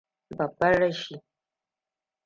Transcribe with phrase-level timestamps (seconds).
[0.37, 1.15] Babban rashi!